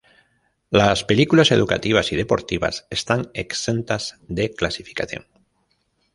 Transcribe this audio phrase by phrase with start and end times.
[0.71, 5.27] Las películas educativas y deportivas están exentas de clasificación.